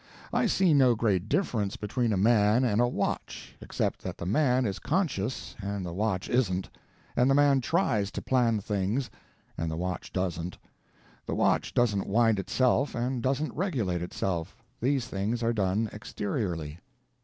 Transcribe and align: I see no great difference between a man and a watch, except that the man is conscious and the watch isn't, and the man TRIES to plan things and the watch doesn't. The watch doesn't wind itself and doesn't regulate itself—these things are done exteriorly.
I 0.33 0.47
see 0.47 0.73
no 0.73 0.95
great 0.95 1.29
difference 1.29 1.77
between 1.77 2.11
a 2.11 2.17
man 2.17 2.63
and 2.63 2.81
a 2.81 2.87
watch, 2.87 3.55
except 3.61 4.01
that 4.01 4.17
the 4.17 4.25
man 4.25 4.65
is 4.65 4.79
conscious 4.79 5.55
and 5.61 5.85
the 5.85 5.93
watch 5.93 6.27
isn't, 6.27 6.71
and 7.15 7.29
the 7.29 7.35
man 7.35 7.61
TRIES 7.61 8.09
to 8.13 8.21
plan 8.23 8.61
things 8.61 9.11
and 9.59 9.69
the 9.69 9.77
watch 9.77 10.11
doesn't. 10.11 10.57
The 11.27 11.35
watch 11.35 11.75
doesn't 11.75 12.07
wind 12.07 12.39
itself 12.39 12.95
and 12.95 13.21
doesn't 13.21 13.53
regulate 13.53 14.01
itself—these 14.01 15.05
things 15.05 15.43
are 15.43 15.53
done 15.53 15.87
exteriorly. 15.93 16.79